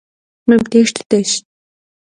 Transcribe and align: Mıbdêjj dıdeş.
Mıbdêjj 0.47 0.91
dıdeş. 0.95 1.31